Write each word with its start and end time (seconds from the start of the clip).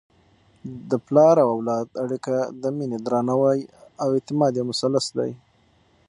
د 0.89 0.91
پلار 1.05 1.35
او 1.43 1.49
اولاد 1.57 1.87
اړیکه 2.03 2.35
د 2.61 2.63
مینې، 2.77 2.97
درناوي 3.05 3.59
او 4.01 4.07
اعتماد 4.15 4.51
یو 4.55 4.65
مثلث 4.71 5.05
دی. 5.17 5.31